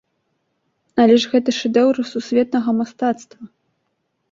Але 1.03 1.17
гэта 1.33 1.49
ж 1.59 1.59
шэдэўры 1.61 2.07
сусветнага 2.15 2.69
мастацтва! 2.81 3.43